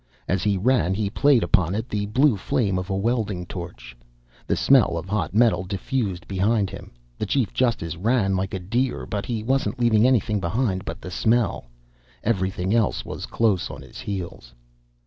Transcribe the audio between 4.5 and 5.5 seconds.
smell of hot